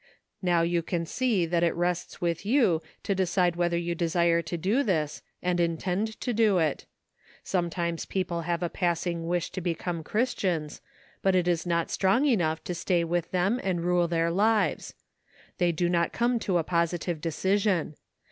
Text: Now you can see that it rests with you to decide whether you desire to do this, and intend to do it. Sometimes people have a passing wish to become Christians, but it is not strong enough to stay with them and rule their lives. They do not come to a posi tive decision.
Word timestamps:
Now 0.41 0.63
you 0.63 0.81
can 0.81 1.05
see 1.05 1.45
that 1.45 1.61
it 1.61 1.75
rests 1.75 2.19
with 2.19 2.43
you 2.43 2.81
to 3.03 3.13
decide 3.13 3.55
whether 3.55 3.77
you 3.77 3.93
desire 3.93 4.41
to 4.41 4.57
do 4.57 4.81
this, 4.81 5.21
and 5.43 5.59
intend 5.59 6.19
to 6.21 6.33
do 6.33 6.57
it. 6.57 6.87
Sometimes 7.43 8.05
people 8.07 8.41
have 8.41 8.63
a 8.63 8.67
passing 8.67 9.27
wish 9.27 9.51
to 9.51 9.61
become 9.61 10.01
Christians, 10.03 10.81
but 11.21 11.35
it 11.35 11.47
is 11.47 11.67
not 11.67 11.91
strong 11.91 12.25
enough 12.25 12.63
to 12.63 12.73
stay 12.73 13.03
with 13.03 13.29
them 13.29 13.59
and 13.63 13.83
rule 13.85 14.07
their 14.07 14.31
lives. 14.31 14.95
They 15.59 15.71
do 15.71 15.87
not 15.87 16.13
come 16.13 16.39
to 16.39 16.57
a 16.57 16.63
posi 16.63 16.97
tive 16.97 17.21
decision. 17.21 17.93